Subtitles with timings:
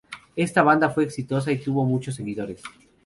[0.35, 2.63] Esta banda fue exitosa y tuvo muchos seguidores.